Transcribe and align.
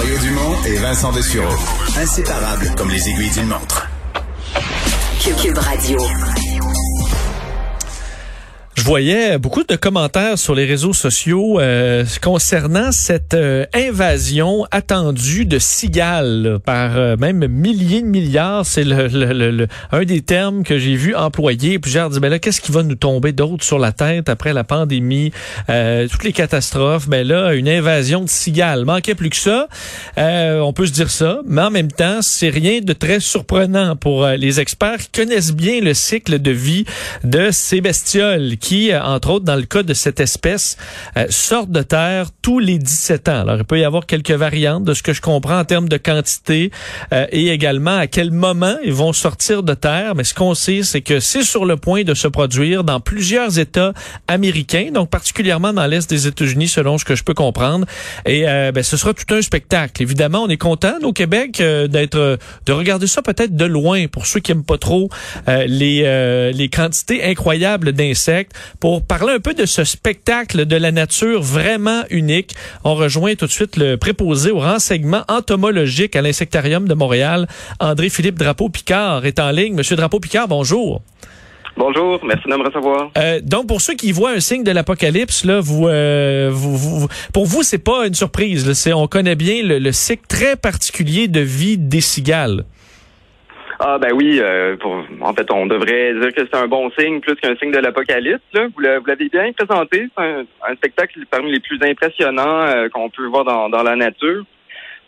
Mario 0.00 0.16
Dumont 0.16 0.56
et 0.64 0.76
Vincent 0.76 1.12
Dessureau. 1.12 1.54
Inséparables 1.98 2.70
comme 2.74 2.88
les 2.88 3.06
aiguilles 3.06 3.30
d'une 3.32 3.48
montre. 3.48 3.86
Cube 5.22 5.58
Radio. 5.58 5.98
Je 8.76 8.84
voyais 8.84 9.36
beaucoup 9.36 9.64
de 9.64 9.74
commentaires 9.74 10.38
sur 10.38 10.54
les 10.54 10.64
réseaux 10.64 10.92
sociaux 10.92 11.58
euh, 11.60 12.04
concernant 12.22 12.92
cette 12.92 13.34
euh, 13.34 13.66
invasion 13.74 14.64
attendue 14.70 15.44
de 15.44 15.58
cigales 15.58 16.58
par 16.64 16.96
euh, 16.96 17.16
même 17.16 17.46
milliers 17.48 18.00
de 18.00 18.06
milliards. 18.06 18.64
C'est 18.64 18.84
le, 18.84 19.08
le, 19.08 19.50
le, 19.50 19.66
un 19.90 20.04
des 20.04 20.22
termes 20.22 20.62
que 20.62 20.78
j'ai 20.78 20.94
vu 20.94 21.16
employé. 21.16 21.80
Puis 21.80 21.90
j'ai 21.90 22.08
dit, 22.10 22.20
ben 22.20 22.28
là, 22.28 22.38
qu'est-ce 22.38 22.60
qui 22.60 22.70
va 22.70 22.84
nous 22.84 22.94
tomber 22.94 23.32
d'autre 23.32 23.64
sur 23.64 23.78
la 23.80 23.90
tête 23.90 24.28
après 24.28 24.52
la 24.52 24.62
pandémie, 24.62 25.32
toutes 25.66 26.24
les 26.24 26.32
catastrophes? 26.32 27.08
Ben 27.08 27.26
là, 27.26 27.52
une 27.54 27.68
invasion 27.68 28.22
de 28.22 28.28
cigales. 28.28 28.84
Manquait 28.84 29.16
plus 29.16 29.30
que 29.30 29.36
ça. 29.36 29.66
on 30.16 30.72
peut 30.72 30.86
se 30.86 30.92
dire 30.92 31.10
ça, 31.10 31.40
mais 31.44 31.62
en 31.62 31.70
même 31.70 31.90
temps, 31.90 32.22
c'est 32.22 32.50
rien 32.50 32.80
de 32.80 32.92
très 32.92 33.18
surprenant 33.18 33.96
pour 33.96 34.26
les 34.26 34.60
experts 34.60 34.98
qui 34.98 35.22
connaissent 35.22 35.52
bien 35.52 35.80
le 35.80 35.92
cycle 35.92 36.38
de 36.38 36.50
vie 36.52 36.84
de 37.24 37.50
ces 37.50 37.80
bestioles 37.80 38.56
qui 38.60 38.92
euh, 38.92 39.02
entre 39.02 39.30
autres, 39.30 39.44
dans 39.44 39.56
le 39.56 39.64
cas 39.64 39.82
de 39.82 39.94
cette 39.94 40.20
espèce, 40.20 40.76
euh, 41.16 41.26
sortent 41.30 41.70
de 41.70 41.82
terre 41.82 42.26
tous 42.42 42.58
les 42.58 42.78
17 42.78 43.28
ans. 43.28 43.40
Alors, 43.40 43.56
il 43.56 43.64
peut 43.64 43.78
y 43.78 43.84
avoir 43.84 44.06
quelques 44.06 44.30
variantes 44.30 44.84
de 44.84 44.94
ce 44.94 45.02
que 45.02 45.12
je 45.12 45.20
comprends 45.20 45.58
en 45.58 45.64
termes 45.64 45.88
de 45.88 45.96
quantité 45.96 46.70
euh, 47.12 47.26
et 47.32 47.48
également 47.48 47.96
à 47.96 48.06
quel 48.06 48.30
moment 48.30 48.76
ils 48.84 48.92
vont 48.92 49.12
sortir 49.12 49.62
de 49.62 49.74
terre. 49.74 50.14
Mais 50.14 50.24
ce 50.24 50.34
qu'on 50.34 50.54
sait, 50.54 50.82
c'est 50.82 51.00
que 51.00 51.18
c'est 51.20 51.42
sur 51.42 51.64
le 51.64 51.76
point 51.76 52.04
de 52.04 52.14
se 52.14 52.28
produire 52.28 52.84
dans 52.84 53.00
plusieurs 53.00 53.58
États 53.58 53.92
américains, 54.28 54.90
donc 54.92 55.10
particulièrement 55.10 55.72
dans 55.72 55.86
l'Est 55.86 56.08
des 56.08 56.26
États-Unis, 56.26 56.68
selon 56.68 56.98
ce 56.98 57.04
que 57.04 57.14
je 57.14 57.24
peux 57.24 57.34
comprendre. 57.34 57.86
Et 58.26 58.42
ben, 58.42 58.82
ce 58.82 58.96
sera 58.96 59.14
tout 59.14 59.34
un 59.34 59.42
spectacle. 59.42 60.02
Évidemment, 60.02 60.42
on 60.42 60.48
est 60.48 60.56
content 60.56 60.94
au 61.02 61.12
Québec 61.12 61.58
d'être 61.58 62.38
de 62.66 62.72
regarder 62.72 63.06
ça 63.06 63.22
peut-être 63.22 63.56
de 63.56 63.64
loin 63.64 64.06
pour 64.06 64.26
ceux 64.26 64.40
qui 64.40 64.52
aiment 64.52 64.64
pas 64.64 64.78
trop 64.78 65.08
les 65.46 66.52
les 66.52 66.68
quantités 66.68 67.24
incroyables 67.24 67.92
d'insectes 67.92 68.49
pour 68.80 69.04
parler 69.04 69.34
un 69.34 69.40
peu 69.40 69.54
de 69.54 69.66
ce 69.66 69.84
spectacle 69.84 70.66
de 70.66 70.76
la 70.76 70.92
nature 70.92 71.42
vraiment 71.42 72.02
unique. 72.10 72.54
On 72.84 72.94
rejoint 72.94 73.34
tout 73.34 73.46
de 73.46 73.50
suite 73.50 73.76
le 73.76 73.96
préposé 73.96 74.50
au 74.50 74.60
renseignement 74.60 75.22
entomologique 75.28 76.16
à 76.16 76.22
l'Insectarium 76.22 76.88
de 76.88 76.94
Montréal. 76.94 77.46
André-Philippe 77.80 78.38
Drapeau-Picard 78.38 79.26
est 79.26 79.38
en 79.38 79.50
ligne. 79.50 79.74
Monsieur 79.74 79.96
Drapeau-Picard, 79.96 80.48
bonjour. 80.48 81.02
Bonjour, 81.76 82.20
merci 82.24 82.44
de 82.46 82.56
me 82.56 82.64
recevoir. 82.64 83.10
Euh, 83.16 83.40
donc, 83.42 83.66
pour 83.66 83.80
ceux 83.80 83.94
qui 83.94 84.12
voient 84.12 84.32
un 84.32 84.40
signe 84.40 84.64
de 84.64 84.70
l'apocalypse, 84.70 85.44
là, 85.44 85.60
vous, 85.60 85.88
euh, 85.88 86.50
vous, 86.52 87.08
pour 87.32 87.46
vous, 87.46 87.62
c'est 87.62 87.78
pas 87.78 88.06
une 88.06 88.14
surprise. 88.14 88.72
C'est, 88.74 88.92
on 88.92 89.06
connaît 89.06 89.36
bien 89.36 89.62
le, 89.62 89.78
le, 89.78 89.92
cycle 89.92 90.24
très 90.28 90.56
particulier 90.56 91.28
de 91.28 91.40
vie 91.40 91.78
des 91.78 92.00
cigales. 92.00 92.64
Ah 93.82 93.96
ben 93.98 94.12
oui, 94.12 94.38
euh, 94.42 94.76
en 95.22 95.32
fait, 95.32 95.50
on 95.50 95.64
devrait 95.64 96.12
dire 96.12 96.34
que 96.34 96.42
c'est 96.44 96.54
un 96.54 96.68
bon 96.68 96.90
signe 96.98 97.20
plus 97.20 97.34
qu'un 97.36 97.56
signe 97.56 97.70
de 97.70 97.78
l'apocalypse. 97.78 98.42
Vous 98.52 98.80
l'avez 98.80 99.30
bien 99.30 99.52
présenté, 99.54 100.06
c'est 100.14 100.22
un, 100.22 100.74
spectacle 100.76 101.18
parmi 101.30 101.50
les 101.50 101.60
plus 101.60 101.78
impressionnants 101.82 102.60
euh, 102.66 102.90
qu'on 102.90 103.08
peut 103.08 103.24
voir 103.24 103.44
dans, 103.44 103.70
dans, 103.70 103.82
la 103.82 103.96
nature. 103.96 104.44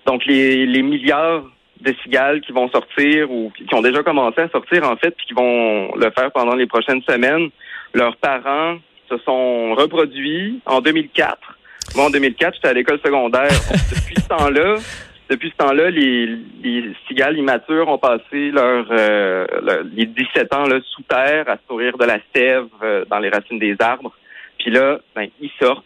Donc 0.07 0.25
les, 0.25 0.65
les 0.65 0.81
milliards 0.81 1.43
de 1.83 1.95
cigales 2.03 2.41
qui 2.41 2.53
vont 2.53 2.71
sortir 2.71 3.31
ou 3.31 3.53
qui 3.55 3.75
ont 3.75 3.83
déjà 3.83 4.03
commencé 4.03 4.41
à 4.41 4.49
sortir 4.49 4.89
en 4.91 4.97
fait, 4.97 5.11
puis 5.11 5.27
qui 5.27 5.35
vont 5.35 5.95
le 5.95 6.11
faire 6.11 6.33
pendant 6.33 6.55
les 6.55 6.67
prochaines 6.67 7.03
semaines. 7.03 7.51
Leurs 7.93 8.17
parents 8.17 8.79
se 9.11 9.19
sont 9.19 9.75
reproduits 9.75 10.61
en 10.65 10.81
2004. 10.81 11.37
Moi, 11.95 12.07
en 12.07 12.11
2004, 12.11 12.55
j'étais 12.55 12.69
à 12.69 12.73
l'école 12.73 13.01
secondaire. 13.05 13.51
Depuis 13.91 14.15
ce 14.17 14.29
temps-là, 14.29 14.77
depuis 15.33 15.51
ce 15.51 15.65
temps-là, 15.65 15.89
les, 15.91 16.27
les 16.63 16.93
cigales 17.09 17.39
immatures 17.39 17.89
ont 17.89 17.97
passé 17.97 18.51
leur, 18.51 18.87
euh, 18.91 19.47
les 19.97 20.05
17 20.05 20.55
ans 20.55 20.67
là, 20.67 20.79
sous 20.95 21.03
terre 21.05 21.49
à 21.49 21.57
sourire 21.67 21.97
de 21.97 22.05
la 22.05 22.19
sève 22.35 22.67
euh, 22.83 23.07
dans 23.11 23.19
les 23.19 23.31
racines 23.31 23.59
des 23.59 23.75
arbres. 23.81 24.13
Puis 24.59 24.71
là, 24.71 24.99
ben, 25.17 25.29
ils 25.41 25.51
sortent, 25.59 25.85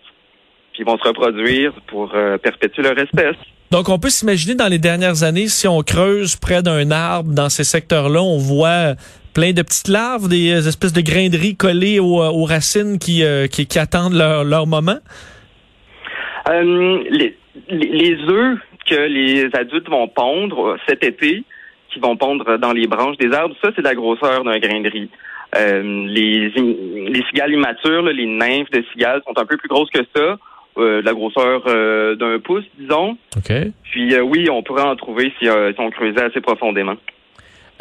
puis 0.72 0.82
ils 0.82 0.84
vont 0.84 0.98
se 0.98 1.06
reproduire 1.06 1.72
pour 1.86 2.12
euh, 2.14 2.38
perpétuer 2.38 2.82
leur 2.82 2.98
espèce. 2.98 3.36
Donc, 3.70 3.88
on 3.88 4.00
peut 4.00 4.10
s'imaginer 4.10 4.56
dans 4.56 4.66
les 4.66 4.80
dernières 4.80 5.22
années, 5.22 5.46
si 5.46 5.68
on 5.68 5.82
creuse 5.82 6.34
près 6.34 6.60
d'un 6.60 6.90
arbre 6.90 7.32
dans 7.32 7.48
ces 7.48 7.64
secteurs-là, 7.64 8.20
on 8.20 8.38
voit 8.38 8.94
plein 9.32 9.52
de 9.52 9.62
petites 9.62 9.88
larves, 9.88 10.28
des 10.28 10.66
espèces 10.66 10.92
de 10.92 11.02
graineries 11.02 11.56
collées 11.56 12.00
aux, 12.00 12.20
aux 12.20 12.44
racines 12.44 12.98
qui, 12.98 13.22
qui, 13.52 13.66
qui, 13.66 13.78
attendent 13.78 14.14
leur, 14.14 14.44
leur 14.44 14.66
moment? 14.66 14.98
les, 16.48 17.36
les, 17.68 17.88
les 17.88 18.16
œufs 18.28 18.58
que 18.86 18.94
les 18.94 19.48
adultes 19.54 19.88
vont 19.88 20.08
pondre 20.08 20.76
cet 20.88 21.04
été, 21.04 21.44
qui 21.90 22.00
vont 22.00 22.16
pondre 22.16 22.58
dans 22.58 22.72
les 22.72 22.86
branches 22.86 23.16
des 23.18 23.32
arbres, 23.32 23.54
ça, 23.62 23.70
c'est 23.74 23.82
la 23.82 23.94
grosseur 23.94 24.44
d'un 24.44 24.58
grain 24.58 24.80
de 24.80 24.90
riz. 24.90 25.10
Euh, 25.54 25.82
les, 26.06 26.48
les 26.50 27.22
cigales 27.28 27.52
immatures, 27.52 28.02
les 28.02 28.26
nymphes 28.26 28.70
de 28.70 28.84
cigales 28.92 29.22
sont 29.26 29.38
un 29.38 29.46
peu 29.46 29.56
plus 29.56 29.68
grosses 29.68 29.90
que 29.90 30.02
ça. 30.14 30.36
Euh, 30.78 31.00
la 31.02 31.14
grosseur 31.14 31.62
euh, 31.68 32.16
d'un 32.16 32.38
pouce, 32.38 32.64
disons. 32.78 33.16
Okay. 33.38 33.72
Puis 33.84 34.18
oui, 34.20 34.50
on 34.50 34.62
pourrait 34.62 34.82
en 34.82 34.96
trouver 34.96 35.32
si, 35.38 35.46
si 35.46 35.80
on 35.80 35.90
creusait 35.90 36.24
assez 36.24 36.40
profondément. 36.40 36.96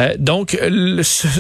Euh, 0.02 0.14
donc, 0.18 0.58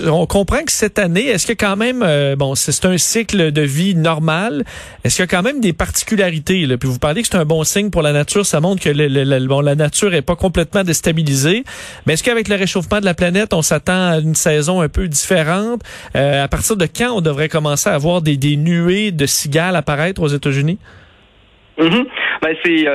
on 0.08 0.26
comprend 0.26 0.64
que 0.64 0.72
cette 0.72 0.98
année, 0.98 1.28
est-ce 1.28 1.46
qu'il 1.46 1.54
y 1.60 1.64
a 1.64 1.68
quand 1.68 1.76
même, 1.76 2.04
euh, 2.04 2.36
bon, 2.36 2.56
c'est 2.56 2.86
un 2.86 2.98
cycle 2.98 3.52
de 3.52 3.62
vie 3.62 3.96
normal, 3.96 4.64
est-ce 5.04 5.18
qu'il 5.18 5.24
y 5.24 5.28
a 5.28 5.28
quand 5.28 5.44
même 5.44 5.60
des 5.60 5.74
particularités? 5.74 6.66
Là? 6.66 6.78
Puis 6.78 6.88
vous 6.88 7.00
parlez 7.00 7.22
que 7.22 7.28
c'est 7.28 7.38
un 7.38 7.46
bon 7.46 7.64
signe 7.64 7.90
pour 7.90 8.02
la 8.02 8.14
nature, 8.14 8.46
ça 8.46 8.62
montre 8.62 8.82
que 8.82 8.90
le, 8.90 9.48
bon, 9.48 9.62
la 9.62 9.76
nature 9.76 10.14
est 10.14 10.22
pas 10.22 10.36
complètement 10.36 10.84
déstabilisée. 10.84 11.64
Mais 12.06 12.14
est-ce 12.14 12.24
qu'avec 12.24 12.48
le 12.48 12.56
réchauffement 12.56 13.00
de 13.00 13.06
la 13.06 13.14
planète, 13.14 13.54
on 13.54 13.62
s'attend 13.62 14.12
à 14.12 14.18
une 14.20 14.36
saison 14.36 14.82
un 14.82 14.90
peu 14.90 15.08
différente? 15.08 15.82
Euh, 16.16 16.44
à 16.44 16.48
partir 16.48 16.78
de 16.78 16.86
quand 16.86 17.12
on 17.12 17.22
devrait 17.22 17.50
commencer 17.50 17.90
à 17.90 17.94
avoir 17.94 18.22
des, 18.22 18.38
des 18.38 18.56
nuées 18.56 19.12
de 19.12 19.26
cigales 19.26 19.76
apparaître 19.76 20.22
aux 20.22 20.28
États-Unis? 20.28 20.80
Mm-hmm. 21.78 22.06
Ben, 22.42 22.56
c'est 22.64 22.86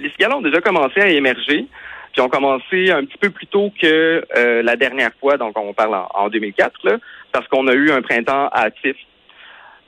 les 0.00 0.10
cigales 0.10 0.32
ont 0.32 0.40
déjà 0.40 0.60
commencé 0.60 1.00
à 1.00 1.08
émerger 1.08 1.66
qui 2.12 2.20
ont 2.20 2.28
commencé 2.28 2.90
un 2.90 3.04
petit 3.04 3.18
peu 3.18 3.30
plus 3.30 3.46
tôt 3.46 3.72
que 3.80 4.24
euh, 4.36 4.62
la 4.62 4.76
dernière 4.76 5.12
fois, 5.20 5.36
donc 5.36 5.58
on 5.58 5.72
parle 5.72 5.96
en, 6.14 6.28
2004, 6.28 6.72
là, 6.84 6.98
parce 7.32 7.46
qu'on 7.48 7.66
a 7.68 7.74
eu 7.74 7.90
un 7.90 8.02
printemps 8.02 8.48
hâtif. 8.52 8.96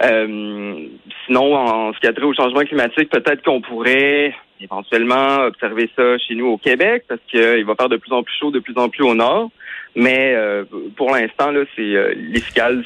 Euh, 0.02 0.88
sinon, 1.26 1.54
en 1.54 1.92
ce 1.92 2.00
qui 2.00 2.06
a 2.06 2.12
trait 2.12 2.24
au 2.24 2.34
changement 2.34 2.62
climatique, 2.62 3.10
peut-être 3.10 3.42
qu'on 3.42 3.60
pourrait 3.60 4.34
éventuellement 4.60 5.44
observer 5.46 5.90
ça 5.96 6.18
chez 6.18 6.34
nous 6.34 6.46
au 6.46 6.58
Québec, 6.58 7.04
parce 7.08 7.20
qu'il 7.28 7.64
va 7.64 7.74
faire 7.74 7.88
de 7.88 7.96
plus 7.96 8.12
en 8.12 8.22
plus 8.22 8.34
chaud, 8.38 8.50
de 8.50 8.60
plus 8.60 8.76
en 8.76 8.88
plus 8.88 9.04
au 9.04 9.14
nord. 9.14 9.50
Mais 9.94 10.34
euh, 10.34 10.64
pour 10.97 11.10
l'instant, 11.10 11.50
là, 11.50 11.64
c'est 11.76 11.82
euh, 11.82 12.14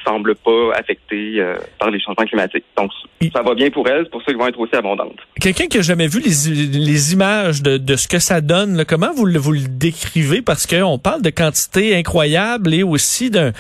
semblent 0.05 0.35
pas 0.35 0.73
affectées 0.75 1.35
euh, 1.39 1.55
par 1.79 1.91
les 1.91 2.01
changements 2.01 2.27
climatiques. 2.27 2.65
Donc, 2.77 2.91
ça 3.33 3.43
va 3.43 3.55
bien 3.55 3.71
pour 3.71 3.89
elles, 3.89 4.03
c'est 4.05 4.11
pour 4.11 4.21
ça 4.23 4.27
qu'elles 4.27 4.37
vont 4.37 4.49
être 4.49 4.59
aussi 4.59 4.75
abondantes. 4.75 5.19
Quelqu'un 5.41 5.67
qui 5.67 5.79
a 5.79 5.83
jamais 5.83 6.09
vu 6.09 6.21
les, 6.21 6.79
les 6.79 7.13
images 7.13 7.63
de, 7.63 7.77
de, 7.77 7.95
ce 7.95 8.09
que 8.09 8.19
ça 8.19 8.41
donne, 8.41 8.85
comment 8.85 9.13
vous 9.15 9.25
le, 9.25 9.39
vous 9.39 9.53
le 9.53 9.69
décrivez? 9.69 10.43
Parce 10.43 10.67
qu'on 10.67 10.99
parle 10.99 11.23
de 11.23 11.31
quantité 11.31 11.95
incroyable 11.95 12.75
et 12.75 12.83
aussi 12.83 13.31
d'un 13.31 13.53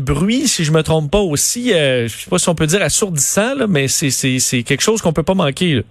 bruit, 0.00 0.46
si 0.46 0.64
je 0.64 0.72
me 0.72 0.82
trompe 0.82 1.10
pas, 1.10 1.20
aussi, 1.20 1.70
je 1.70 2.08
sais 2.08 2.30
pas 2.30 2.38
si 2.38 2.48
on 2.50 2.54
peut 2.54 2.66
dire 2.66 2.82
assourdissant, 2.82 3.54
là, 3.54 3.66
mais 3.66 3.88
c'est 3.88 4.62
quelque 4.62 4.82
chose 4.82 5.00
qu'on 5.00 5.12
peut 5.14 5.22
pas 5.22 5.34
manquer. 5.34 5.76
Là. 5.76 5.82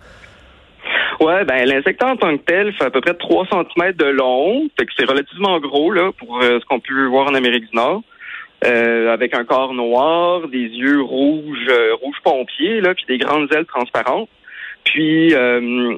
Ben 1.19 1.65
l'insecte 1.65 2.01
en 2.03 2.15
tant 2.15 2.37
que 2.37 2.43
tel 2.43 2.71
fait 2.73 2.85
à 2.85 2.89
peu 2.89 3.01
près 3.01 3.13
3 3.13 3.47
cm 3.51 3.91
de 3.93 4.05
long, 4.05 4.69
fait 4.79 4.85
que 4.85 4.91
c'est 4.97 5.09
relativement 5.09 5.59
gros 5.59 5.91
là 5.91 6.11
pour 6.17 6.41
euh, 6.41 6.59
ce 6.59 6.65
qu'on 6.65 6.79
peut 6.79 7.05
voir 7.07 7.27
en 7.27 7.33
Amérique 7.33 7.69
du 7.69 7.75
Nord. 7.75 8.03
Euh, 8.65 9.13
avec 9.13 9.33
un 9.33 9.45
corps 9.45 9.73
noir, 9.73 10.49
des 10.49 10.57
yeux 10.57 11.01
rouges, 11.01 11.67
euh, 11.69 11.95
rouge 12.01 12.17
pompier, 12.25 12.81
là, 12.81 12.93
puis 12.93 13.05
des 13.07 13.17
grandes 13.17 13.53
ailes 13.53 13.65
transparentes. 13.65 14.27
Puis 14.83 15.33
euh, 15.33 15.95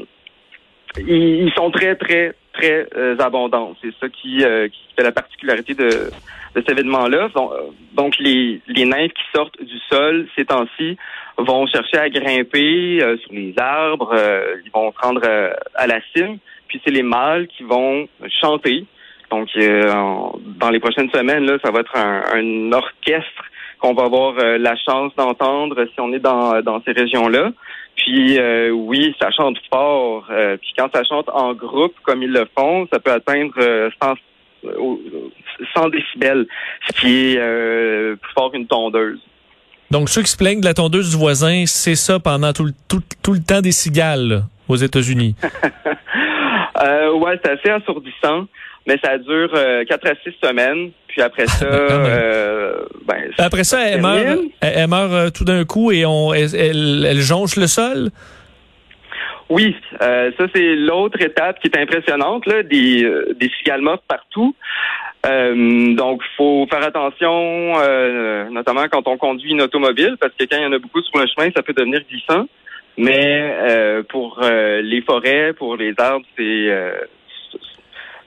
ils, 1.00 1.52
sont 1.56 1.72
très, 1.72 1.96
très, 1.96 2.34
très 2.54 2.88
abondants. 3.20 3.76
C'est 3.82 3.94
ça 4.00 4.10
qui, 4.10 4.38
qui, 4.38 4.96
fait 4.96 5.04
la 5.04 5.12
particularité 5.12 5.74
de, 5.74 5.86
de 5.86 6.12
cet 6.56 6.70
événement-là. 6.72 7.30
Donc, 7.34 7.52
donc, 7.94 8.18
les, 8.20 8.62
les 8.68 8.86
nymphes 8.86 9.14
qui 9.14 9.24
sortent 9.34 9.62
du 9.62 9.78
sol 9.90 10.28
ces 10.36 10.46
temps-ci 10.46 10.98
vont 11.38 11.66
chercher 11.68 11.98
à 11.98 12.10
grimper 12.10 13.02
euh, 13.02 13.18
sur 13.18 13.34
les 13.34 13.54
arbres, 13.58 14.12
euh, 14.14 14.56
ils 14.66 14.72
vont 14.72 14.92
prendre 14.92 15.22
euh, 15.26 15.52
à 15.76 15.88
la 15.88 16.00
cime, 16.14 16.38
puis 16.68 16.82
c'est 16.84 16.92
les 16.92 17.04
mâles 17.04 17.48
qui 17.48 17.64
vont 17.64 18.08
chanter. 18.42 18.86
Donc, 19.30 19.48
dans 19.56 20.70
les 20.72 20.82
prochaines 20.82 21.10
semaines, 21.10 21.46
là, 21.46 21.58
ça 21.64 21.72
va 21.72 21.80
être 21.80 21.96
un, 21.96 22.74
orchestre 22.74 23.46
qu'on 23.80 23.94
va 23.94 24.04
avoir 24.04 24.34
la 24.36 24.76
chance 24.76 25.16
d'entendre 25.16 25.86
si 25.86 26.02
on 26.02 26.12
est 26.12 26.20
dans, 26.20 26.62
dans 26.62 26.84
ces 26.84 26.92
régions-là. 26.92 27.52
Puis 28.04 28.40
oui, 28.72 29.16
ça 29.22 29.30
chante 29.32 29.58
fort. 29.72 30.26
puis 30.62 30.74
quand 30.78 30.90
ça 30.94 31.04
chante 31.04 31.30
en 31.30 31.54
groupe, 31.54 31.94
comme 32.04 32.24
ils 32.24 32.32
le 32.32 32.48
font, 32.58 32.88
ça 32.92 33.00
peut 33.00 33.12
atteindre 33.12 33.54
100, 34.02 34.14
100 35.76 35.90
décibels, 35.90 36.48
ce 36.88 37.00
qui 37.00 37.34
est 37.34 38.16
plus 38.16 38.34
fort 38.34 38.52
qu'une 38.52 38.68
tondeuse. 38.68 39.20
Donc, 39.92 40.10
ceux 40.10 40.22
qui 40.22 40.32
se 40.32 40.38
plaignent 40.38 40.62
de 40.62 40.66
la 40.66 40.74
tondeuse 40.74 41.12
du 41.12 41.18
voisin, 41.18 41.66
c'est 41.68 41.96
ça 41.96 42.18
pendant 42.18 42.54
tout, 42.54 42.70
tout, 42.88 43.02
tout 43.22 43.34
le 43.34 43.44
temps 43.44 43.60
des 43.60 43.74
cigales 43.74 44.44
aux 44.70 44.78
États-Unis. 44.78 45.36
Euh, 46.82 47.14
ouais, 47.14 47.40
c'est 47.44 47.52
assez 47.52 47.70
assourdissant, 47.70 48.48
mais 48.88 48.98
ça 49.04 49.18
dure 49.18 49.52
euh, 49.54 49.84
4 49.86 50.08
à 50.08 50.14
6 50.24 50.34
semaines. 50.44 50.92
Puis 51.08 51.22
après 51.22 51.46
ça, 51.48 51.66
euh, 51.66 52.86
ben, 53.06 53.32
Après 53.38 53.64
ça, 53.64 53.88
elle 53.88 54.02
meurt, 54.02 54.40
elle, 54.62 54.74
elle 54.76 54.88
meurt 54.88 55.12
euh, 55.12 55.30
tout 55.30 55.44
d'un 55.44 55.66
coup 55.66 55.92
et 55.92 56.06
on, 56.06 56.34
elle, 56.34 56.56
elle, 56.56 57.06
elle 57.08 57.20
jonche 57.20 57.58
le 57.58 57.68
sol? 57.68 58.10
Oui, 59.50 59.76
euh, 60.02 60.32
ça 60.38 60.46
c'est 60.56 60.76
l'autre 60.76 61.22
étape 61.22 61.60
qui 61.60 61.68
est 61.68 61.78
impressionnante, 61.78 62.46
là, 62.46 62.64
des, 62.64 63.06
des 63.36 63.50
cigales 63.60 63.82
mortes 63.82 64.04
partout. 64.08 64.56
Euh, 65.26 65.94
donc, 65.96 66.22
faut 66.36 66.66
faire 66.70 66.84
attention, 66.84 67.74
euh, 67.80 68.50
notamment 68.50 68.86
quand 68.92 69.08
on 69.08 69.18
conduit 69.18 69.52
une 69.52 69.62
automobile, 69.62 70.18
parce 70.20 70.34
que 70.34 70.46
quand 70.46 70.58
il 70.58 70.64
y 70.64 70.66
en 70.66 70.72
a 70.72 70.80
beaucoup 70.80 71.02
sur 71.02 71.20
le 71.20 71.28
chemin, 71.28 71.52
ça 71.56 71.62
peut 71.62 71.74
devenir 71.74 72.02
glissant. 72.10 72.48
Mais 72.98 73.56
euh, 73.70 74.04
pour 74.04 74.40
euh, 74.44 74.82
les 74.82 75.02
forêts, 75.02 75.54
pour 75.54 75.76
les 75.76 75.94
arbres, 75.98 76.26
c'est 76.38 76.70
euh, 76.70 76.94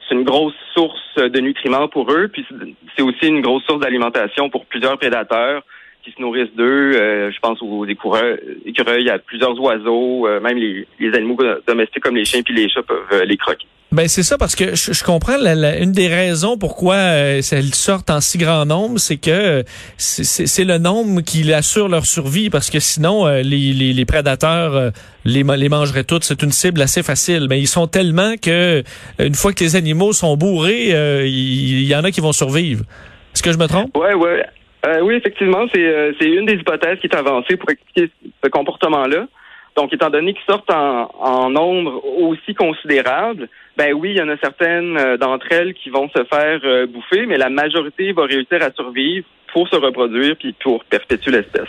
c'est 0.08 0.14
une 0.14 0.24
grosse 0.24 0.54
source 0.74 1.16
de 1.16 1.40
nutriments 1.40 1.88
pour 1.88 2.10
eux, 2.12 2.28
puis 2.28 2.46
c'est 2.94 3.02
aussi 3.02 3.26
une 3.26 3.40
grosse 3.40 3.64
source 3.64 3.80
d'alimentation 3.80 4.50
pour 4.50 4.66
plusieurs 4.66 4.98
prédateurs 4.98 5.62
qui 6.04 6.12
se 6.12 6.20
nourrissent 6.20 6.54
d'eux. 6.56 6.92
Euh, 6.94 7.30
je 7.32 7.38
pense 7.40 7.58
aux 7.62 7.86
écureuils, 7.86 8.38
écureuils, 8.66 9.08
à 9.10 9.18
plusieurs 9.18 9.58
oiseaux, 9.60 10.26
euh, 10.26 10.40
même 10.40 10.56
les, 10.58 10.86
les 11.00 11.14
animaux 11.16 11.38
domestiques 11.66 12.02
comme 12.02 12.16
les 12.16 12.24
chiens 12.24 12.42
puis 12.42 12.54
les 12.54 12.68
chats 12.68 12.82
peuvent 12.82 12.98
euh, 13.12 13.24
les 13.24 13.36
croquer. 13.36 13.66
Ben 13.92 14.08
c'est 14.08 14.24
ça 14.24 14.36
parce 14.38 14.56
que 14.56 14.74
je, 14.74 14.92
je 14.92 15.04
comprends 15.04 15.36
la, 15.36 15.54
la- 15.54 15.78
une 15.78 15.92
des 15.92 16.08
raisons 16.08 16.58
pourquoi 16.58 16.96
euh, 16.96 17.40
elles 17.52 17.74
sortent 17.74 18.10
en 18.10 18.20
si 18.20 18.38
grand 18.38 18.66
nombre, 18.66 18.98
c'est 18.98 19.18
que 19.18 19.62
c'est- 19.96 20.64
le 20.64 20.78
nombre 20.78 21.20
qui 21.20 21.52
assure 21.52 21.88
leur 21.88 22.04
survie 22.04 22.50
parce 22.50 22.70
que 22.70 22.80
sinon 22.80 23.24
euh, 23.26 23.42
les, 23.42 23.72
les, 23.72 23.92
les 23.92 24.04
prédateurs 24.04 24.74
euh, 24.74 24.90
les, 25.24 25.44
ma- 25.44 25.56
les 25.56 25.68
mangeraient 25.68 26.02
toutes. 26.02 26.24
C'est 26.24 26.42
une 26.42 26.50
cible 26.50 26.82
assez 26.82 27.04
facile, 27.04 27.46
mais 27.48 27.60
ils 27.60 27.68
sont 27.68 27.86
tellement 27.86 28.34
que 28.36 28.82
une 29.20 29.34
fois 29.34 29.52
que 29.52 29.62
les 29.62 29.76
animaux 29.76 30.12
sont 30.12 30.36
bourrés, 30.36 30.88
il 31.28 31.82
il 31.84 31.88
y, 31.88 31.94
en 31.94 32.02
a 32.02 32.10
qui 32.10 32.20
vont 32.20 32.32
survivre. 32.32 32.82
Est-ce 33.34 33.42
que 33.44 33.52
je 33.52 33.58
me 33.58 33.66
trompe? 33.68 33.96
Ouais, 33.96 34.14
ouais. 34.14 34.44
Euh, 34.84 35.00
oui, 35.00 35.14
effectivement, 35.14 35.66
c'est 35.72 35.84
euh, 35.84 36.12
une 36.20 36.46
des 36.46 36.54
hypothèses 36.54 36.98
qui 37.00 37.06
est 37.06 37.16
avancée 37.16 37.56
pour 37.56 37.70
expliquer 37.70 38.10
ce 38.42 38.48
comportement-là. 38.50 39.26
Donc, 39.76 39.92
étant 39.92 40.10
donné 40.10 40.34
qu'ils 40.34 40.44
sortent 40.44 40.70
en, 40.70 41.10
en 41.18 41.50
nombre 41.50 42.04
aussi 42.04 42.54
considérable, 42.54 43.48
ben 43.76 43.92
oui, 43.92 44.10
il 44.10 44.16
y 44.16 44.22
en 44.22 44.28
a 44.28 44.36
certaines 44.36 44.96
euh, 44.96 45.16
d'entre 45.16 45.46
elles 45.50 45.74
qui 45.74 45.90
vont 45.90 46.08
se 46.10 46.22
faire 46.24 46.60
euh, 46.64 46.86
bouffer, 46.86 47.26
mais 47.26 47.38
la 47.38 47.50
majorité 47.50 48.12
va 48.12 48.24
réussir 48.24 48.62
à 48.62 48.70
survivre 48.72 49.26
pour 49.52 49.68
se 49.68 49.76
reproduire 49.76 50.36
puis 50.36 50.54
pour 50.62 50.84
perpétuer 50.84 51.32
l'espèce. 51.32 51.68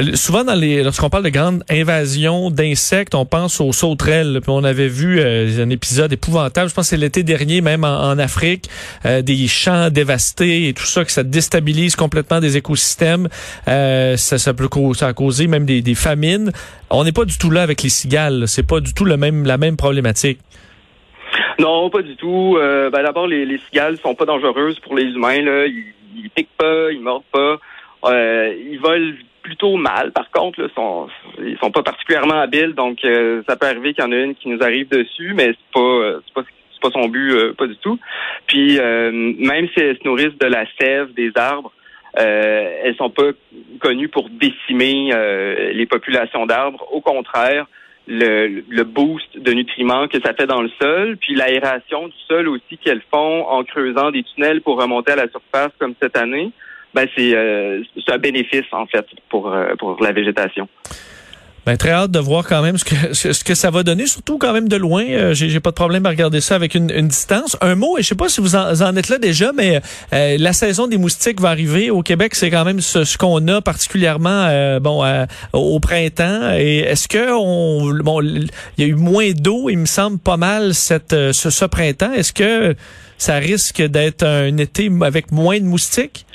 Euh, 0.00 0.14
Souvent, 0.14 0.44
dans 0.44 0.54
les, 0.54 0.82
lorsqu'on 0.82 1.10
parle 1.10 1.24
de 1.24 1.28
grandes 1.30 1.62
invasions 1.70 2.50
d'insectes, 2.50 3.14
on 3.14 3.26
pense 3.26 3.60
aux 3.60 3.72
sauterelles. 3.72 4.38
Puis 4.42 4.50
on 4.50 4.64
avait 4.64 4.88
vu 4.88 5.20
euh, 5.20 5.62
un 5.62 5.70
épisode 5.70 6.12
épouvantable, 6.12 6.68
je 6.70 6.74
pense 6.74 6.86
que 6.86 6.90
c'est 6.90 6.96
l'été 6.96 7.22
dernier, 7.22 7.60
même 7.60 7.84
en, 7.84 8.10
en 8.10 8.18
Afrique, 8.18 8.68
euh, 9.04 9.22
des 9.22 9.46
champs 9.48 9.90
dévastés 9.90 10.68
et 10.68 10.74
tout 10.74 10.84
ça, 10.86 11.04
que 11.04 11.12
ça 11.12 11.22
déstabilise 11.22 11.96
complètement 11.96 12.40
des 12.40 12.56
écosystèmes. 12.56 13.28
Euh, 13.68 14.16
ça, 14.16 14.38
ça 14.38 14.54
peut 14.54 14.68
ça 14.94 15.08
a 15.08 15.12
causé 15.12 15.46
même 15.46 15.66
des, 15.66 15.82
des 15.82 15.94
famines. 15.94 16.52
On 16.90 17.04
n'est 17.04 17.12
pas 17.12 17.24
du 17.24 17.36
tout 17.38 17.50
là 17.50 17.62
avec 17.62 17.82
les 17.82 17.88
cigales. 17.88 18.44
C'est 18.48 18.66
pas 18.66 18.80
du 18.80 18.94
tout 18.94 19.04
le 19.04 19.16
même, 19.16 19.44
la 19.44 19.58
même 19.58 19.76
problématique. 19.76 20.38
Non, 21.58 21.90
pas 21.90 22.02
du 22.02 22.16
tout. 22.16 22.56
Euh, 22.58 22.90
ben, 22.90 23.02
D'abord, 23.02 23.26
les, 23.26 23.44
les 23.44 23.58
cigales 23.68 23.98
sont 23.98 24.14
pas 24.14 24.24
dangereuses 24.24 24.78
pour 24.80 24.96
les 24.96 25.04
humains. 25.04 25.42
Là. 25.42 25.66
Ils, 25.66 25.84
ils 26.16 26.30
piquent 26.30 26.56
pas, 26.56 26.90
ils 26.90 27.00
mordent 27.00 27.22
pas. 27.32 27.58
Euh, 28.04 28.54
ils 28.70 28.78
volent 28.80 29.12
plutôt 29.42 29.76
mal. 29.76 30.12
Par 30.12 30.30
contre, 30.30 30.62
là, 30.62 30.68
sont, 30.74 31.08
ils 31.38 31.58
sont 31.58 31.70
pas 31.70 31.82
particulièrement 31.82 32.40
habiles, 32.40 32.74
donc 32.74 33.04
euh, 33.04 33.42
ça 33.48 33.56
peut 33.56 33.66
arriver 33.66 33.92
qu'il 33.94 34.04
y 34.04 34.06
en 34.06 34.12
a 34.12 34.16
une 34.16 34.34
qui 34.34 34.48
nous 34.48 34.62
arrive 34.62 34.88
dessus, 34.88 35.32
mais 35.34 35.48
c'est 35.48 35.72
pas 35.74 35.80
euh, 35.80 36.20
c'est 36.26 36.34
pas 36.34 36.42
pas 36.82 36.90
son 36.90 37.08
but, 37.08 37.30
euh, 37.30 37.54
pas 37.54 37.66
du 37.66 37.76
tout. 37.76 37.98
Puis 38.46 38.78
euh, 38.78 39.10
même 39.12 39.68
si 39.68 39.80
elles 39.80 39.96
se 39.96 40.04
nourrissent 40.04 40.38
de 40.38 40.46
la 40.46 40.64
sève 40.78 41.14
des 41.14 41.32
arbres, 41.36 41.72
euh, 42.18 42.80
elles 42.84 42.96
sont 42.96 43.08
pas 43.10 43.30
connues 43.80 44.08
pour 44.08 44.28
décimer 44.28 45.12
les 45.72 45.86
populations 45.86 46.44
d'arbres. 46.44 46.84
Au 46.92 47.00
contraire, 47.00 47.66
le, 48.06 48.64
le 48.68 48.84
boost 48.84 49.38
de 49.38 49.52
nutriments 49.52 50.08
que 50.08 50.20
ça 50.20 50.34
fait 50.34 50.46
dans 50.46 50.60
le 50.60 50.70
sol, 50.80 51.16
puis 51.18 51.34
l'aération 51.34 52.08
du 52.08 52.18
sol 52.28 52.48
aussi 52.48 52.76
qu'elles 52.76 53.02
font 53.10 53.46
en 53.46 53.64
creusant 53.64 54.10
des 54.10 54.24
tunnels 54.24 54.60
pour 54.60 54.78
remonter 54.78 55.12
à 55.12 55.16
la 55.16 55.28
surface 55.28 55.70
comme 55.78 55.94
cette 56.02 56.16
année, 56.18 56.50
ben 56.94 57.06
c'est 57.16 57.34
euh, 57.34 57.82
un 58.08 58.18
bénéfice 58.18 58.66
en 58.72 58.86
fait 58.86 59.06
pour 59.28 59.52
euh, 59.52 59.74
pour 59.78 60.02
la 60.02 60.12
végétation. 60.12 60.68
Ben, 61.64 61.76
très 61.76 61.90
hâte 61.90 62.10
de 62.10 62.18
voir 62.18 62.44
quand 62.44 62.60
même 62.60 62.76
ce 62.76 62.84
que 62.84 63.14
ce 63.14 63.44
que 63.44 63.54
ça 63.54 63.70
va 63.70 63.84
donner, 63.84 64.06
surtout 64.08 64.36
quand 64.36 64.52
même 64.52 64.68
de 64.68 64.74
loin. 64.74 65.04
Euh, 65.04 65.32
J'ai 65.32 65.60
pas 65.60 65.70
de 65.70 65.76
problème 65.76 66.04
à 66.06 66.08
regarder 66.08 66.40
ça 66.40 66.56
avec 66.56 66.74
une, 66.74 66.90
une 66.90 67.06
distance. 67.06 67.56
Un 67.60 67.76
mot, 67.76 67.96
et 67.98 68.02
je 68.02 68.08
sais 68.08 68.14
pas 68.16 68.28
si 68.28 68.40
vous 68.40 68.56
en, 68.56 68.96
êtes 68.96 69.08
là 69.08 69.18
déjà, 69.18 69.52
mais 69.52 69.80
euh, 70.12 70.36
la 70.40 70.52
saison 70.52 70.88
des 70.88 70.98
moustiques 70.98 71.40
va 71.40 71.50
arriver 71.50 71.88
au 71.90 72.02
Québec. 72.02 72.34
C'est 72.34 72.50
quand 72.50 72.64
même 72.64 72.80
ce, 72.80 73.04
ce 73.04 73.16
qu'on 73.16 73.46
a 73.46 73.60
particulièrement 73.60 74.46
euh, 74.48 74.80
bon 74.80 75.04
euh, 75.04 75.24
au 75.52 75.78
printemps. 75.78 76.52
Et 76.58 76.78
est-ce 76.78 77.06
que 77.06 77.32
on 77.32 77.94
bon 78.02 78.20
il 78.22 78.48
y 78.78 78.82
a 78.82 78.86
eu 78.86 78.94
moins 78.94 79.30
d'eau, 79.30 79.70
il 79.70 79.78
me 79.78 79.86
semble 79.86 80.18
pas 80.18 80.36
mal 80.36 80.74
cette 80.74 81.12
euh, 81.12 81.32
ce, 81.32 81.48
ce 81.50 81.64
printemps. 81.64 82.12
Est-ce 82.12 82.32
que 82.32 82.74
ça 83.18 83.36
risque 83.36 83.80
d'être 83.80 84.24
un 84.24 84.56
été 84.56 84.90
avec 85.02 85.30
moins 85.30 85.60
de 85.60 85.64
moustiques? 85.64 86.26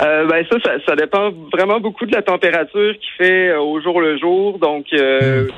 Euh, 0.00 0.24
ben 0.26 0.44
ça, 0.50 0.56
ça, 0.64 0.72
ça 0.86 0.96
dépend 0.96 1.30
vraiment 1.52 1.78
beaucoup 1.80 2.06
de 2.06 2.12
la 2.12 2.22
température 2.22 2.94
qui 2.98 3.10
fait 3.18 3.48
euh, 3.50 3.60
au 3.60 3.80
jour 3.80 4.00
le 4.00 4.16
jour. 4.18 4.58
Donc 4.58 4.86
euh, 4.92 5.48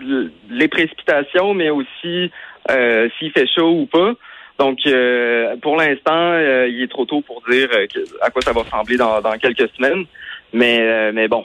l- 0.00 0.30
les 0.50 0.68
précipitations, 0.68 1.52
mais 1.54 1.68
aussi 1.70 2.30
euh, 2.70 3.08
s'il 3.18 3.32
fait 3.32 3.46
chaud 3.46 3.72
ou 3.80 3.86
pas. 3.86 4.12
Donc 4.58 4.78
euh, 4.86 5.56
pour 5.60 5.76
l'instant, 5.76 6.38
il 6.68 6.82
est 6.82 6.90
trop 6.90 7.04
tôt 7.04 7.20
pour 7.20 7.42
dire 7.50 7.68
euh, 7.74 7.86
à 8.22 8.30
quoi 8.30 8.40
ça 8.42 8.52
va 8.52 8.62
ressembler 8.62 8.96
dans, 8.96 9.20
dans 9.20 9.36
quelques 9.38 9.68
semaines. 9.76 10.04
Mais 10.54 10.78
euh, 10.80 11.12
mais 11.14 11.28
bon, 11.28 11.44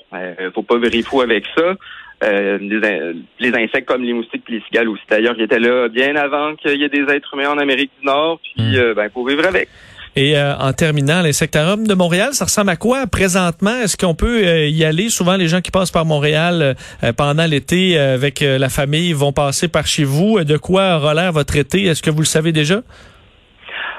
faut 0.53 0.63
pas 0.63 0.77
virer 0.77 1.01
fou 1.01 1.21
avec 1.21 1.45
ça. 1.57 1.75
Euh, 2.23 2.57
les, 2.59 2.77
in- 2.87 3.13
les 3.39 3.53
insectes 3.53 3.87
comme 3.87 4.03
les 4.03 4.11
moustiques 4.13 4.43
et 4.49 4.53
les 4.53 4.61
cigales 4.61 4.89
aussi. 4.89 5.03
D'ailleurs, 5.07 5.35
ils 5.37 5.43
étaient 5.43 5.59
là 5.59 5.87
bien 5.87 6.15
avant 6.15 6.55
qu'il 6.55 6.79
y 6.79 6.83
ait 6.83 6.89
des 6.89 7.03
êtres 7.13 7.33
humains 7.35 7.51
en 7.51 7.57
Amérique 7.59 7.91
du 7.99 8.05
Nord. 8.07 8.39
Puis 8.41 8.77
euh, 8.77 8.93
ben 8.93 9.09
faut 9.09 9.25
vivre 9.25 9.45
avec. 9.45 9.69
Et 10.17 10.35
euh, 10.35 10.55
en 10.57 10.73
terminant, 10.73 11.21
l'insectarium 11.21 11.85
de 11.85 11.93
Montréal, 11.93 12.29
ça 12.33 12.45
ressemble 12.45 12.71
à 12.71 12.75
quoi 12.75 13.05
présentement? 13.05 13.75
Est-ce 13.83 13.95
qu'on 13.95 14.15
peut 14.15 14.47
euh, 14.47 14.67
y 14.67 14.83
aller? 14.83 15.09
Souvent, 15.09 15.37
les 15.37 15.47
gens 15.47 15.61
qui 15.61 15.69
passent 15.69 15.91
par 15.91 16.05
Montréal 16.05 16.75
euh, 17.03 17.13
pendant 17.13 17.45
l'été 17.45 17.99
euh, 17.99 18.15
avec 18.15 18.41
euh, 18.41 18.57
la 18.57 18.69
famille 18.69 19.13
vont 19.13 19.31
passer 19.31 19.67
par 19.67 19.85
chez 19.85 20.05
vous. 20.05 20.43
De 20.43 20.57
quoi 20.57 20.95
aura 20.95 21.13
l'air 21.13 21.31
votre 21.33 21.55
été? 21.55 21.83
Est-ce 21.83 22.01
que 22.01 22.09
vous 22.09 22.21
le 22.21 22.25
savez 22.25 22.51
déjà? 22.51 22.81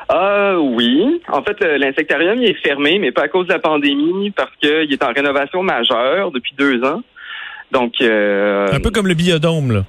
Ah 0.09 0.57
oui. 0.59 1.21
En 1.29 1.45
fait, 1.45 1.61
l'insectarium 1.61 2.43
il 2.43 2.51
est 2.51 2.63
fermé, 2.67 2.99
mais 2.99 3.13
pas 3.13 3.23
à 3.23 3.29
cause 3.29 3.47
de 3.47 3.53
la 3.53 3.61
pandémie, 3.61 4.33
parce 4.33 4.51
qu'il 4.61 4.93
est 4.93 5.05
en 5.05 5.13
rénovation 5.13 5.63
majeure 5.63 6.33
depuis 6.33 6.55
deux 6.59 6.83
ans. 6.83 7.01
Donc, 7.71 7.93
euh, 8.01 8.67
Un 8.73 8.81
peu 8.81 8.91
comme 8.91 9.07
le 9.07 9.15
biodôme, 9.15 9.71
là. 9.71 9.85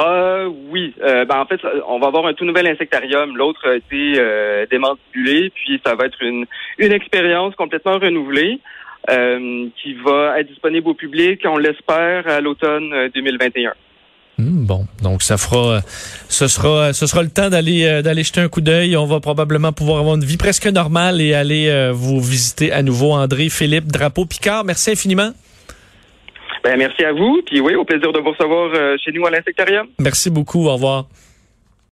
Ah 0.00 0.44
oui. 0.70 0.94
Euh, 1.02 1.24
ben, 1.24 1.40
en 1.40 1.46
fait, 1.46 1.60
on 1.88 1.98
va 1.98 2.06
avoir 2.06 2.26
un 2.26 2.32
tout 2.32 2.44
nouvel 2.44 2.68
insectarium. 2.68 3.36
L'autre 3.36 3.68
a 3.68 3.74
été 3.74 4.14
euh, 4.16 4.64
puis 4.70 5.80
ça 5.84 5.96
va 5.96 6.06
être 6.06 6.22
une, 6.22 6.46
expérience 6.78 7.56
complètement 7.56 7.98
renouvelée 7.98 8.60
euh, 9.10 9.66
qui 9.82 9.94
va 9.94 10.38
être 10.38 10.46
disponible 10.46 10.88
au 10.88 10.94
public, 10.94 11.40
on 11.46 11.58
l'espère, 11.58 12.28
à 12.28 12.40
l'automne 12.40 12.92
euh, 12.92 13.08
2021. 13.12 13.72
Hmm, 14.38 14.66
bon, 14.66 14.86
donc 15.02 15.22
ça 15.22 15.36
fera, 15.36 15.80
ce 16.28 16.46
sera, 16.46 16.92
ce 16.92 17.08
sera 17.08 17.24
le 17.24 17.28
temps 17.28 17.50
d'aller 17.50 17.84
euh, 17.84 18.02
d'aller 18.02 18.22
jeter 18.22 18.40
un 18.40 18.48
coup 18.48 18.60
d'œil. 18.60 18.96
On 18.96 19.06
va 19.06 19.18
probablement 19.18 19.72
pouvoir 19.72 19.98
avoir 19.98 20.14
une 20.14 20.24
vie 20.24 20.36
presque 20.36 20.68
normale 20.68 21.20
et 21.20 21.34
aller 21.34 21.68
euh, 21.68 21.90
vous 21.92 22.20
visiter 22.20 22.70
à 22.70 22.84
nouveau, 22.84 23.14
André, 23.14 23.48
Philippe, 23.48 23.86
Drapeau, 23.88 24.26
Picard. 24.26 24.62
Merci 24.62 24.92
infiniment. 24.92 25.32
Ben, 26.64 26.76
merci 26.76 27.04
à 27.04 27.12
vous, 27.12 27.40
puis 27.46 27.60
oui, 27.60 27.74
au 27.74 27.84
plaisir 27.84 28.12
de 28.12 28.20
vous 28.20 28.30
recevoir 28.30 28.70
euh, 28.74 28.96
chez 29.02 29.12
nous 29.12 29.26
à 29.26 29.30
l'insectarium. 29.30 29.86
Merci 29.98 30.30
beaucoup. 30.30 30.66
Au 30.66 30.74
revoir. 30.74 31.06